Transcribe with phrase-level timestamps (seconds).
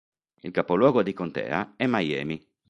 [0.41, 2.43] Il capoluogo di contea è Miami.